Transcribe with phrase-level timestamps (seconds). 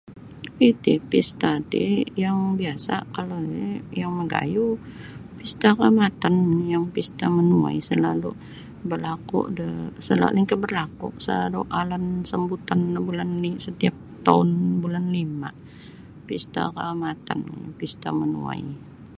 [0.71, 1.83] Iti pesta ti
[2.23, 3.69] yang biasa kalau oni
[3.99, 4.75] yang magayuh
[5.37, 6.35] Pesta Kaamatan
[6.73, 8.31] yang Pesta Menuai selalu
[8.89, 9.67] balaku da
[10.05, 13.29] selalu lainkah balaku selalu alan sambutan no bulan
[13.65, 13.95] setiap
[14.25, 14.49] toun
[14.83, 15.49] bulan lima
[16.27, 17.39] Pesta Kaaamatan
[17.79, 18.61] Pesta Menuai.